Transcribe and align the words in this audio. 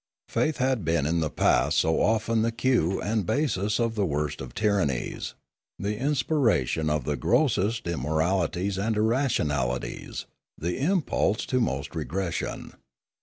Faith 0.29 0.57
had 0.57 0.83
been 0.83 1.05
in 1.05 1.19
the 1.19 1.29
past 1.29 1.77
so 1.77 2.01
often 2.01 2.41
the 2.41 2.51
cue 2.51 2.99
and 3.03 3.23
basis 3.27 3.79
of 3.79 3.93
the 3.93 4.03
worst 4.03 4.41
of 4.41 4.51
tyrannies, 4.55 5.35
the 5.77 5.95
inspira 5.95 6.65
tion 6.65 6.89
of 6.89 7.03
the 7.03 7.15
grossest 7.15 7.85
immoralities 7.87 8.79
and 8.79 8.97
irrationalities, 8.97 10.25
the 10.57 10.79
impulse 10.79 11.45
to 11.45 11.59
most 11.59 11.93
retrogression. 11.95 12.73